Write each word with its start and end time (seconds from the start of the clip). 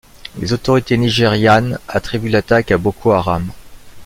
Les 0.39 0.51
autorités 0.51 0.97
nigérianes 0.97 1.77
attribuent 1.87 2.29
l'attaque 2.29 2.71
à 2.71 2.79
Boko 2.79 3.11
Haram. 3.11 3.51